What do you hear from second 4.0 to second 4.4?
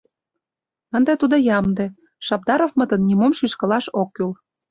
ок кӱл.